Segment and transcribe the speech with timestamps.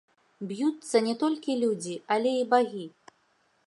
[0.51, 2.85] Б'юцца не толькі людзі, але і багі.